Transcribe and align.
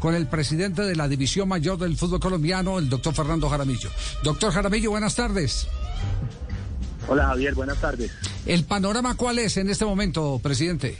con 0.00 0.16
el 0.16 0.26
presidente 0.26 0.82
de 0.82 0.96
la 0.96 1.06
División 1.06 1.48
Mayor 1.48 1.78
del 1.78 1.96
Fútbol 1.96 2.18
Colombiano, 2.18 2.80
el 2.80 2.88
doctor 2.88 3.14
Fernando 3.14 3.48
Jaramillo. 3.48 3.90
Doctor 4.24 4.52
Jaramillo, 4.52 4.90
buenas 4.90 5.14
tardes. 5.14 5.68
Hola 7.06 7.26
Javier, 7.28 7.54
buenas 7.54 7.80
tardes. 7.80 8.10
¿El 8.44 8.64
panorama 8.64 9.14
cuál 9.14 9.38
es 9.38 9.56
en 9.56 9.70
este 9.70 9.84
momento, 9.84 10.40
presidente? 10.42 10.98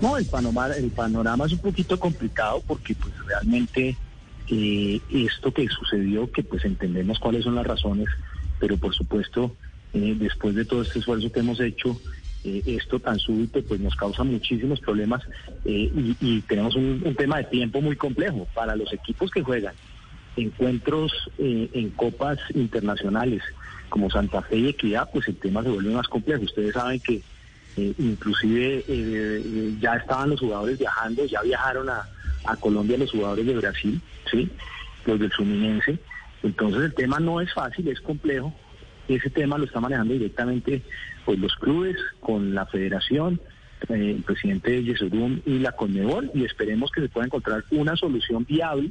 No, 0.00 0.16
el 0.16 0.26
panorama, 0.26 0.74
el 0.74 0.90
panorama 0.90 1.46
es 1.46 1.52
un 1.52 1.60
poquito 1.60 1.96
complicado 2.00 2.60
porque 2.66 2.96
pues 2.96 3.14
realmente 3.24 3.96
eh, 4.48 5.00
esto 5.10 5.54
que 5.54 5.68
sucedió, 5.68 6.28
que 6.32 6.42
pues 6.42 6.64
entendemos 6.64 7.20
cuáles 7.20 7.44
son 7.44 7.54
las 7.54 7.68
razones, 7.68 8.08
pero 8.58 8.76
por 8.76 8.92
supuesto, 8.96 9.54
eh, 9.92 10.16
después 10.18 10.56
de 10.56 10.64
todo 10.64 10.82
este 10.82 10.98
esfuerzo 10.98 11.30
que 11.30 11.38
hemos 11.38 11.60
hecho, 11.60 11.96
eh, 12.42 12.62
esto 12.66 12.98
tan 12.98 13.18
súbito 13.18 13.62
pues 13.62 13.80
nos 13.80 13.94
causa 13.96 14.24
muchísimos 14.24 14.80
problemas 14.80 15.22
eh, 15.66 15.90
y, 16.20 16.40
tenemos 16.42 16.74
un, 16.74 17.14
tema 17.14 17.36
de 17.36 17.44
tiempo 17.44 17.82
muy 17.82 17.96
complejo 17.96 18.48
para 18.54 18.74
los 18.76 18.90
equipos 18.94 19.30
que 19.30 19.42
juegan 19.42 19.74
encuentros 20.36 21.12
eh, 21.36 21.68
en 21.74 21.90
copas 21.90 22.38
internacionales 22.54 23.42
como 23.90 24.08
Santa 24.08 24.40
Fe 24.40 24.56
y 24.56 24.68
Equidad, 24.68 25.10
pues 25.12 25.28
el 25.28 25.36
tema 25.36 25.62
se 25.62 25.68
vuelve 25.68 25.92
más 25.92 26.08
complejo. 26.08 26.44
Ustedes 26.44 26.72
saben 26.72 27.00
que 27.00 27.20
inclusive 27.76 28.84
ya 29.80 29.96
estaban 29.96 30.30
los 30.30 30.40
jugadores 30.40 30.78
viajando, 30.78 31.24
ya 31.26 31.42
viajaron 31.42 31.88
a, 31.88 32.08
a 32.44 32.56
Colombia 32.56 32.96
los 32.96 33.10
jugadores 33.10 33.46
de 33.46 33.56
Brasil, 33.56 34.00
sí, 34.30 34.48
los 35.04 35.18
del 35.18 35.32
Fluminense. 35.32 35.98
Entonces 36.42 36.82
el 36.82 36.94
tema 36.94 37.18
no 37.18 37.40
es 37.40 37.52
fácil, 37.52 37.88
es 37.88 38.00
complejo 38.00 38.54
ese 39.14 39.30
tema 39.30 39.58
lo 39.58 39.64
está 39.64 39.80
manejando 39.80 40.14
directamente 40.14 40.82
pues, 41.24 41.38
los 41.38 41.54
clubes 41.56 41.96
con 42.20 42.54
la 42.54 42.66
federación, 42.66 43.40
eh, 43.88 44.14
el 44.16 44.22
presidente 44.22 44.72
de 44.72 44.84
Yesurum 44.84 45.40
y 45.46 45.58
la 45.58 45.72
Conmebol 45.72 46.30
y 46.34 46.44
esperemos 46.44 46.90
que 46.90 47.00
se 47.00 47.08
pueda 47.08 47.26
encontrar 47.26 47.64
una 47.70 47.96
solución 47.96 48.44
viable 48.44 48.90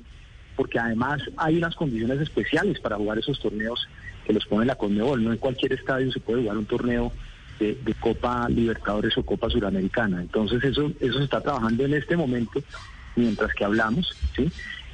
porque 0.55 0.80
además 0.80 1.22
hay 1.38 1.58
unas 1.58 1.76
condiciones 1.76 2.20
especiales 2.20 2.80
para 2.80 2.98
jugar 2.98 3.17
esos 3.17 3.39
torneos 3.39 3.88
que 4.26 4.34
los 4.34 4.45
pone 4.45 4.66
la 4.66 4.76
Conmebol. 4.76 5.23
No 5.23 5.31
en 5.31 5.38
cualquier 5.38 5.73
estadio 5.73 6.11
se 6.11 6.20
puede 6.20 6.42
jugar 6.42 6.58
un 6.58 6.66
torneo 6.66 7.14
de, 7.59 7.95
Copa 8.00 8.48
Libertadores 8.50 9.17
o 9.17 9.23
Copa 9.23 9.50
Suramericana. 9.50 10.22
Entonces 10.22 10.64
eso, 10.64 10.92
eso 11.00 11.17
se 11.17 11.23
está 11.23 11.42
trabajando 11.42 11.86
en 11.86 11.94
este 11.94 12.17
momento 12.17 12.61
mientras 13.16 13.54
que 13.54 13.66
hablamos. 13.66 14.14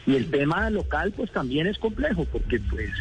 Y 0.05 0.15
el 0.15 0.29
tema 0.29 0.69
local 0.69 1.13
pues 1.15 1.31
también 1.31 1.67
es 1.67 1.77
complejo 1.77 2.25
porque 2.25 2.59
pues 2.59 2.91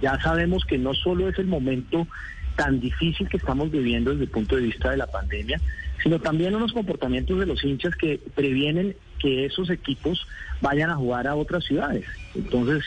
ya 0.00 0.20
sabemos 0.20 0.64
que 0.64 0.78
no 0.78 0.94
solo 0.94 1.28
es 1.28 1.38
el 1.38 1.46
momento 1.46 2.06
tan 2.56 2.80
difícil 2.80 3.28
que 3.28 3.36
estamos 3.36 3.70
viviendo 3.70 4.10
desde 4.10 4.24
el 4.24 4.30
punto 4.30 4.56
de 4.56 4.62
vista 4.62 4.90
de 4.90 4.96
la 4.96 5.06
pandemia, 5.06 5.60
sino 6.02 6.18
también 6.18 6.54
unos 6.54 6.72
comportamientos 6.72 7.38
de 7.38 7.46
los 7.46 7.62
hinchas 7.62 7.94
que 7.96 8.20
previenen 8.34 8.96
que 9.18 9.44
esos 9.44 9.70
equipos 9.70 10.26
vayan 10.60 10.90
a 10.90 10.96
jugar 10.96 11.26
a 11.26 11.34
otras 11.34 11.64
ciudades. 11.64 12.04
Entonces, 12.34 12.84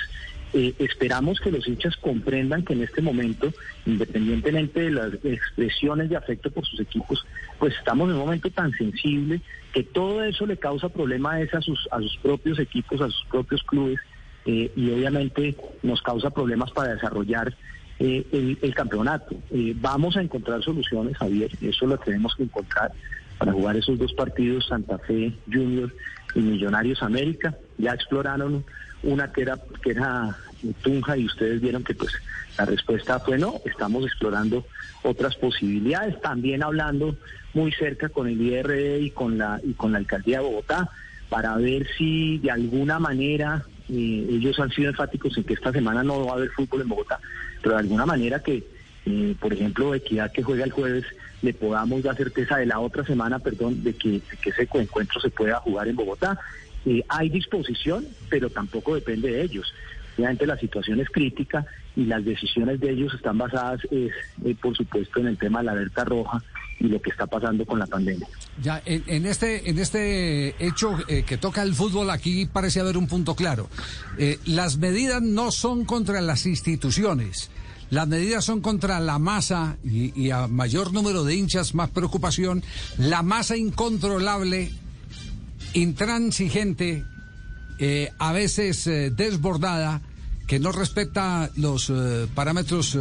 eh, 0.54 0.74
esperamos 0.80 1.40
que 1.40 1.52
los 1.52 1.68
hinchas 1.68 1.96
comprendan 1.98 2.64
que 2.64 2.74
en 2.74 2.84
este 2.84 3.02
momento, 3.02 3.54
independientemente 3.86 4.82
de 4.82 4.92
las 4.92 5.14
expresiones 5.24 6.10
de 6.10 6.16
afecto 6.16 6.50
por 6.50 6.66
sus 6.66 6.80
equipos, 6.80 7.26
pues 7.60 7.76
estamos 7.76 8.10
en 8.10 8.16
un 8.16 8.22
momento 8.22 8.50
tan 8.50 8.72
sensible 8.74 9.42
que 9.74 9.84
todo 9.84 10.24
eso 10.24 10.48
le 10.48 10.58
causa 10.58 10.90
problemas 10.90 11.54
a 11.54 11.62
sus, 11.62 11.88
a 11.92 12.00
sus 12.00 12.18
propios 12.18 12.58
equipos, 12.58 13.00
a 13.02 13.10
sus 13.10 13.26
propios 13.30 13.62
clubes 13.64 14.00
eh, 14.46 14.72
y 14.76 14.92
obviamente 14.92 15.56
nos 15.84 16.02
causa 16.02 16.30
problemas 16.30 16.72
para 16.72 16.94
desarrollar 16.94 17.56
eh, 18.00 18.58
el, 18.62 18.74
campeonato. 18.74 19.36
Eh, 19.52 19.76
vamos 19.76 20.16
a 20.16 20.22
encontrar 20.22 20.64
soluciones, 20.64 21.18
Javier, 21.18 21.52
eso 21.62 21.86
lo 21.86 21.98
tenemos 21.98 22.34
que 22.36 22.44
encontrar 22.44 22.94
para 23.38 23.52
jugar 23.52 23.76
esos 23.76 24.00
dos 24.00 24.14
partidos, 24.14 24.68
Santa 24.68 24.98
Fe 25.00 25.34
Junior 25.52 25.94
y 26.34 26.40
Millonarios 26.40 27.04
América. 27.04 27.58
Ya 27.78 27.94
exploraron 27.94 28.64
una 29.04 29.32
que 29.32 29.42
era, 29.42 29.60
que 29.82 29.92
era 29.92 30.36
Tunja 30.82 31.18
y 31.18 31.26
ustedes 31.26 31.62
vieron 31.62 31.84
que 31.84 31.94
pues 31.94 32.14
la 32.58 32.66
respuesta 32.66 33.20
fue 33.20 33.38
no, 33.38 33.56
estamos 33.66 34.06
explorando 34.06 34.66
otras 35.04 35.36
posibilidades, 35.36 36.20
también 36.22 36.64
hablando 36.64 37.16
muy 37.54 37.72
cerca 37.72 38.10
con 38.10 38.28
el 38.28 38.40
IRE 38.42 39.00
y 39.00 39.12
con 39.12 39.38
la 39.38 39.60
y 39.64 39.74
con 39.74 39.92
la 39.92 39.98
alcaldía 39.98 40.40
de 40.40 40.46
Bogotá 40.46 40.90
para 41.30 41.56
ver 41.56 41.88
si 41.98 42.40
de 42.40 42.52
alguna 42.52 43.00
manera 43.00 43.64
eh, 43.90 44.28
ellos 44.30 44.60
han 44.60 44.70
sido 44.72 44.90
enfáticos 44.90 45.36
en 45.38 45.44
que 45.44 45.54
esta 45.54 45.72
semana 45.72 46.04
no 46.04 46.26
va 46.26 46.34
a 46.34 46.36
haber 46.36 46.50
fútbol 46.52 46.82
en 46.82 46.90
Bogotá, 46.90 47.20
pero 47.62 47.76
de 47.76 47.82
alguna 47.82 48.06
manera 48.06 48.40
que, 48.40 48.64
eh, 49.06 49.36
por 49.40 49.54
ejemplo, 49.54 49.96
Equidad 49.96 50.32
que 50.32 50.44
juega 50.44 50.64
el 50.64 50.72
jueves, 50.72 51.06
le 51.42 51.54
podamos 51.54 52.04
dar 52.04 52.16
certeza 52.16 52.58
de 52.58 52.66
la 52.66 52.80
otra 52.80 53.04
semana, 53.06 53.40
perdón, 53.40 53.84
de 53.84 53.94
que, 53.94 54.22
ese 54.46 54.68
encuentro 54.74 55.20
se 55.20 55.30
pueda 55.30 55.56
jugar 55.58 55.88
en 55.88 55.96
Bogotá. 55.96 56.40
Eh, 56.86 57.04
hay 57.10 57.30
disposición, 57.30 58.06
pero 58.30 58.50
tampoco 58.50 58.96
depende 58.96 59.32
de 59.32 59.42
ellos. 59.42 59.74
Obviamente 60.18 60.46
la 60.46 60.58
situación 60.58 61.00
es 61.00 61.10
crítica 61.10 61.66
y 61.96 62.06
las 62.06 62.24
decisiones 62.26 62.80
de 62.80 62.92
ellos 62.92 63.14
están 63.14 63.38
basadas, 63.38 63.82
por 64.62 64.76
supuesto, 64.76 65.22
en 65.22 65.28
el 65.28 65.38
tema 65.38 65.60
de 65.60 65.66
la 65.66 65.72
alerta 65.72 66.04
roja 66.04 66.44
y 66.80 66.88
lo 66.88 67.02
que 67.02 67.10
está 67.10 67.28
pasando 67.28 67.66
con 67.66 67.80
la 67.80 67.86
pandemia. 67.86 68.28
Ya, 68.62 68.82
en, 68.86 69.26
este, 69.26 69.70
en 69.70 69.80
este 69.80 70.56
hecho 70.66 70.98
eh, 71.08 71.24
que 71.24 71.38
toca 71.38 71.62
el 71.62 71.76
fútbol, 71.76 72.10
aquí 72.10 72.46
parece 72.46 72.80
haber 72.80 72.98
un 72.98 73.08
punto 73.08 73.36
claro. 73.36 73.70
Eh, 74.18 74.40
las 74.46 74.78
medidas 74.78 75.22
no 75.22 75.52
son 75.52 75.86
contra 75.86 76.22
las 76.22 76.46
instituciones. 76.46 77.52
Las 77.90 78.08
medidas 78.08 78.46
son 78.46 78.62
contra 78.62 79.00
la 79.00 79.18
masa 79.20 79.78
y, 79.84 80.30
a 80.30 80.48
mayor 80.48 80.94
número 80.94 81.24
de 81.24 81.36
hinchas, 81.36 81.74
más 81.74 81.90
preocupación. 81.90 82.64
La 82.98 83.24
masa 83.24 83.58
incontrolable, 83.58 84.72
intransigente, 85.74 87.04
eh, 87.80 88.12
a 88.20 88.32
veces 88.32 88.86
desbordada, 88.86 90.02
que 90.46 90.60
no 90.60 90.72
respeta 90.72 91.50
los 91.56 91.92
parámetros 92.34 92.98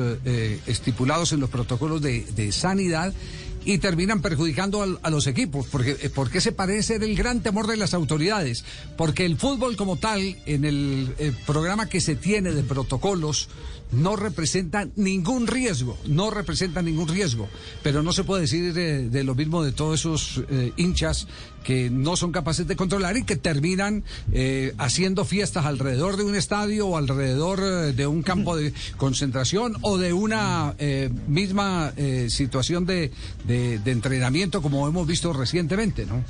estipulados 0.66 1.32
en 1.32 1.40
los 1.40 1.48
protocolos 1.48 2.02
de, 2.02 2.24
de 2.36 2.52
sanidad 2.52 3.14
y 3.64 3.78
terminan 3.78 4.22
perjudicando 4.22 4.98
a, 5.02 5.10
los 5.10 5.26
equipos, 5.26 5.66
porque, 5.66 5.96
eh, 6.00 6.10
porque 6.14 6.38
ese 6.38 6.52
parece 6.52 6.96
el 6.96 7.16
gran 7.16 7.40
temor 7.40 7.66
de 7.66 7.76
las 7.76 7.94
autoridades, 7.94 8.64
porque 8.96 9.24
el 9.24 9.36
fútbol 9.36 9.76
como 9.76 9.96
tal, 9.96 10.36
en 10.46 10.64
el, 10.64 11.14
el 11.18 11.32
programa 11.46 11.88
que 11.88 12.00
se 12.00 12.14
tiene 12.14 12.52
de 12.52 12.62
protocolos, 12.62 13.48
no 13.90 14.16
representa 14.16 14.86
ningún 14.96 15.46
riesgo, 15.46 15.96
no 16.06 16.30
representa 16.30 16.82
ningún 16.82 17.08
riesgo, 17.08 17.48
pero 17.82 18.02
no 18.02 18.12
se 18.12 18.24
puede 18.24 18.42
decir 18.42 18.74
de, 18.74 19.24
lo 19.24 19.34
mismo 19.34 19.62
de 19.62 19.72
todos 19.72 20.00
esos 20.00 20.44
eh, 20.50 20.72
hinchas 20.76 21.26
que 21.64 21.90
no 21.90 22.16
son 22.16 22.32
capaces 22.32 22.66
de 22.66 22.76
controlar 22.76 23.16
y 23.16 23.24
que 23.24 23.36
terminan 23.36 24.04
eh, 24.32 24.74
haciendo 24.78 25.24
fiestas 25.24 25.66
alrededor 25.66 26.16
de 26.16 26.24
un 26.24 26.34
estadio 26.34 26.86
o 26.86 26.96
alrededor 26.96 27.60
eh, 27.60 27.92
de 27.92 28.06
un 28.06 28.22
campo 28.22 28.56
de 28.56 28.72
concentración 28.96 29.76
o 29.82 29.98
de 29.98 30.12
una 30.12 30.74
misma 31.26 31.92
situación 32.28 32.86
de, 32.86 33.10
de 33.48 33.90
entrenamiento 33.90 34.60
como 34.62 34.86
hemos 34.86 35.06
visto 35.06 35.32
recientemente, 35.32 36.04
¿no? 36.06 36.22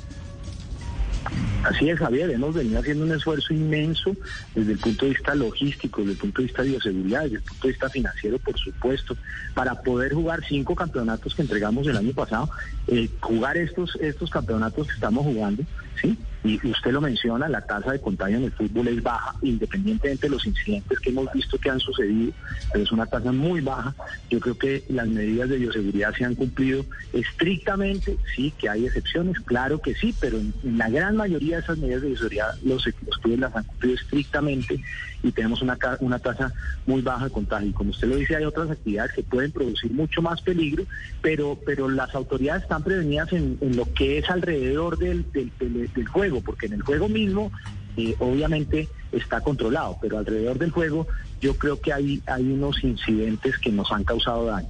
Así 1.63 1.89
es, 1.89 1.99
Javier, 1.99 2.29
hemos 2.29 2.55
venido 2.55 2.79
haciendo 2.79 3.03
un 3.03 3.11
esfuerzo 3.11 3.53
inmenso 3.53 4.15
desde 4.55 4.71
el 4.71 4.79
punto 4.79 5.05
de 5.05 5.11
vista 5.11 5.35
logístico, 5.35 5.99
desde 6.01 6.13
el 6.13 6.17
punto 6.17 6.41
de 6.41 6.47
vista 6.47 6.63
de 6.63 6.69
bioseguridad, 6.69 7.23
desde 7.23 7.35
el 7.35 7.41
punto 7.41 7.67
de 7.67 7.73
vista 7.73 7.89
financiero, 7.89 8.39
por 8.39 8.57
supuesto, 8.57 9.17
para 9.53 9.75
poder 9.81 10.13
jugar 10.13 10.41
cinco 10.47 10.73
campeonatos 10.73 11.35
que 11.35 11.41
entregamos 11.41 11.85
el 11.87 11.97
año 11.97 12.13
pasado, 12.13 12.49
eh, 12.87 13.09
jugar 13.19 13.57
estos, 13.57 13.97
estos 13.97 14.29
campeonatos 14.29 14.87
que 14.87 14.93
estamos 14.93 15.25
jugando, 15.25 15.63
¿sí? 16.01 16.17
Y 16.43 16.55
usted 16.69 16.91
lo 16.91 17.01
menciona, 17.01 17.49
la 17.49 17.61
tasa 17.61 17.91
de 17.91 17.99
contagio 17.99 18.37
en 18.37 18.45
el 18.45 18.51
fútbol 18.53 18.87
es 18.87 19.03
baja, 19.03 19.35
independientemente 19.41 20.27
de 20.27 20.31
los 20.31 20.45
incidentes 20.45 20.97
que 20.99 21.09
hemos 21.09 21.31
visto 21.33 21.57
que 21.57 21.69
han 21.69 21.81
sucedido, 21.81 22.31
pero 22.71 22.83
es 22.85 22.91
una 22.93 23.05
tasa 23.05 23.33
muy 23.33 23.59
baja. 23.59 23.93
Yo 24.29 24.39
creo 24.39 24.57
que 24.57 24.85
las 24.87 25.07
medidas 25.07 25.49
de 25.49 25.57
bioseguridad 25.57 26.13
se 26.15 26.23
han 26.23 26.35
cumplido 26.35 26.85
estrictamente, 27.11 28.17
sí, 28.35 28.53
que 28.57 28.69
hay 28.69 28.85
excepciones, 28.85 29.37
claro 29.41 29.81
que 29.81 29.95
sí, 29.95 30.15
pero 30.17 30.37
en, 30.37 30.53
la 30.77 30.89
gran 30.89 31.17
mayoría 31.17 31.48
esas 31.57 31.77
medidas 31.77 32.01
de 32.01 32.09
bioseguridad 32.09 32.55
los, 32.63 32.85
los 32.85 33.17
clubes 33.17 33.39
las 33.39 33.55
han 33.55 33.63
cumplido 33.63 33.95
estrictamente 33.95 34.81
y 35.23 35.31
tenemos 35.31 35.61
una, 35.61 35.77
una 35.99 36.19
tasa 36.19 36.53
muy 36.85 37.01
baja 37.01 37.25
de 37.25 37.31
contagio. 37.31 37.69
Y 37.69 37.73
como 37.73 37.89
usted 37.89 38.07
lo 38.07 38.15
dice, 38.15 38.35
hay 38.35 38.45
otras 38.45 38.69
actividades 38.69 39.11
que 39.13 39.23
pueden 39.23 39.51
producir 39.51 39.91
mucho 39.91 40.21
más 40.21 40.41
peligro, 40.41 40.85
pero, 41.21 41.59
pero 41.65 41.89
las 41.89 42.13
autoridades 42.15 42.63
están 42.63 42.83
prevenidas 42.83 43.33
en, 43.33 43.57
lo 43.75 43.91
que 43.93 44.19
es 44.19 44.29
alrededor 44.29 44.97
del, 44.97 45.25
del 45.33 46.07
juego 46.07 46.41
porque 46.41 46.67
en 46.67 46.73
el 46.73 46.81
juego 46.81 47.09
mismo 47.09 47.51
eh, 47.97 48.15
obviamente 48.19 48.87
está 49.11 49.41
controlado, 49.41 49.97
pero 50.01 50.17
alrededor 50.17 50.57
del 50.57 50.71
juego 50.71 51.07
yo 51.41 51.57
creo 51.57 51.79
que 51.79 51.91
hay, 51.91 52.21
hay 52.27 52.43
unos 52.43 52.83
incidentes 52.83 53.57
que 53.57 53.71
nos 53.71 53.91
han 53.91 54.03
causado 54.03 54.45
daño. 54.45 54.69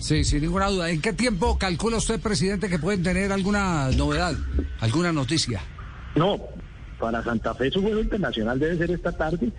Sí, 0.00 0.22
sin 0.24 0.42
ninguna 0.42 0.68
duda. 0.68 0.90
¿En 0.90 1.00
qué 1.00 1.12
tiempo 1.12 1.58
calcula 1.58 1.96
usted, 1.96 2.20
presidente, 2.20 2.68
que 2.68 2.78
pueden 2.78 3.02
tener 3.02 3.32
alguna 3.32 3.90
novedad, 3.90 4.34
alguna 4.80 5.12
noticia? 5.12 5.60
No, 6.18 6.40
para 6.98 7.22
Santa 7.22 7.54
Fe 7.54 7.70
su 7.70 7.80
juego 7.80 8.00
internacional 8.00 8.58
debe 8.58 8.76
ser 8.76 8.90
esta 8.90 9.12
tarde. 9.12 9.52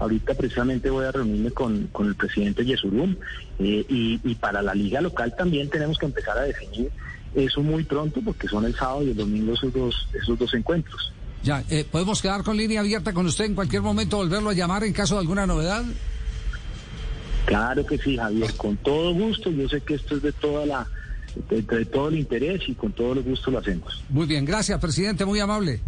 Ahorita 0.00 0.34
precisamente 0.34 0.88
voy 0.88 1.04
a 1.04 1.12
reunirme 1.12 1.50
con, 1.50 1.88
con 1.88 2.08
el 2.08 2.14
presidente 2.14 2.64
Yesurum 2.64 3.16
eh, 3.58 3.84
y, 3.88 4.34
para 4.36 4.62
la 4.62 4.74
liga 4.74 5.00
local 5.00 5.34
también 5.36 5.68
tenemos 5.70 5.98
que 5.98 6.06
empezar 6.06 6.36
a 6.38 6.42
definir 6.42 6.90
eso 7.34 7.62
muy 7.62 7.84
pronto 7.84 8.20
porque 8.22 8.48
son 8.48 8.64
el 8.64 8.74
sábado 8.74 9.02
y 9.02 9.10
el 9.10 9.16
domingo 9.16 9.52
esos 9.52 9.72
dos, 9.72 10.08
esos 10.18 10.38
dos 10.38 10.54
encuentros. 10.54 11.12
Ya, 11.42 11.62
eh, 11.68 11.84
¿podemos 11.90 12.20
quedar 12.22 12.42
con 12.42 12.56
línea 12.56 12.80
abierta 12.80 13.12
con 13.12 13.26
usted 13.26 13.44
en 13.44 13.54
cualquier 13.54 13.82
momento, 13.82 14.16
volverlo 14.16 14.50
a 14.50 14.54
llamar 14.54 14.84
en 14.84 14.92
caso 14.94 15.14
de 15.14 15.20
alguna 15.20 15.46
novedad? 15.46 15.84
Claro 17.44 17.84
que 17.84 17.98
sí, 17.98 18.16
Javier, 18.16 18.54
con 18.54 18.76
todo 18.78 19.12
gusto. 19.12 19.50
Yo 19.50 19.68
sé 19.68 19.80
que 19.82 19.94
esto 19.94 20.16
es 20.16 20.22
de 20.22 20.32
toda 20.32 20.66
la, 20.66 20.86
de 21.48 21.84
todo 21.84 22.08
el 22.08 22.16
interés 22.16 22.62
y 22.66 22.74
con 22.74 22.92
todo 22.92 23.12
el 23.12 23.22
gusto 23.22 23.50
lo 23.50 23.58
hacemos. 23.58 24.02
Muy 24.08 24.26
bien, 24.26 24.44
gracias, 24.44 24.80
presidente, 24.80 25.24
muy 25.24 25.40
amable. 25.40 25.80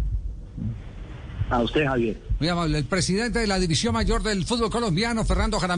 A 1.49 1.61
usted, 1.61 1.85
Javier. 1.85 2.17
Muy 2.39 2.47
amable. 2.47 2.77
El 2.77 2.85
presidente 2.85 3.39
de 3.39 3.47
la 3.47 3.59
División 3.59 3.93
Mayor 3.93 4.21
del 4.23 4.45
Fútbol 4.45 4.69
Colombiano, 4.69 5.25
Fernando 5.25 5.59
Jaramillo. 5.59 5.77